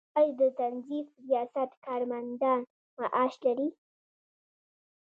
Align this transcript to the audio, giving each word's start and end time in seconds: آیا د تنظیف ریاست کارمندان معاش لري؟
آیا 0.17 0.33
د 0.39 0.41
تنظیف 0.59 1.07
ریاست 1.29 1.69
کارمندان 1.85 2.61
معاش 2.97 3.33
لري؟ 3.45 3.69